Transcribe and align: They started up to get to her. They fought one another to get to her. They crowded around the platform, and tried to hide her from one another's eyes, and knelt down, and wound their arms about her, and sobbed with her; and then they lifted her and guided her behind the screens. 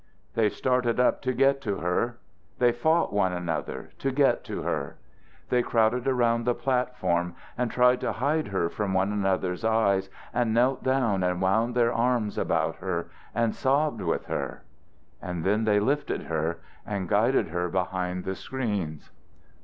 They 0.33 0.49
started 0.49 0.99
up 0.99 1.21
to 1.21 1.31
get 1.31 1.61
to 1.61 1.75
her. 1.77 2.17
They 2.57 2.71
fought 2.71 3.13
one 3.13 3.33
another 3.33 3.91
to 3.99 4.11
get 4.11 4.43
to 4.45 4.63
her. 4.63 4.97
They 5.49 5.61
crowded 5.61 6.07
around 6.07 6.43
the 6.43 6.55
platform, 6.55 7.35
and 7.55 7.69
tried 7.69 8.01
to 8.01 8.13
hide 8.13 8.47
her 8.47 8.67
from 8.67 8.95
one 8.95 9.11
another's 9.11 9.63
eyes, 9.63 10.09
and 10.33 10.55
knelt 10.55 10.83
down, 10.83 11.21
and 11.21 11.39
wound 11.39 11.75
their 11.75 11.93
arms 11.93 12.39
about 12.39 12.77
her, 12.77 13.11
and 13.35 13.53
sobbed 13.53 14.01
with 14.01 14.25
her; 14.25 14.63
and 15.21 15.43
then 15.43 15.65
they 15.65 15.79
lifted 15.79 16.23
her 16.23 16.61
and 16.83 17.07
guided 17.07 17.49
her 17.49 17.69
behind 17.69 18.23
the 18.23 18.33
screens. 18.33 19.11